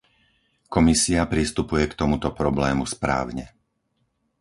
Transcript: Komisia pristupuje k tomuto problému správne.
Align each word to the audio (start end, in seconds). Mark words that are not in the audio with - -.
Komisia 0.75 1.21
pristupuje 1.33 1.85
k 1.87 1.93
tomuto 2.01 2.27
problému 2.39 2.83
správne. 2.95 3.45